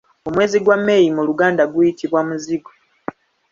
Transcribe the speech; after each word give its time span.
Omwezi 0.27 0.57
gwa 0.65 0.77
May 0.85 1.05
mu 1.15 1.21
luganda 1.29 1.63
guyitibwa 1.73 2.19
Muzigo. 2.29 2.71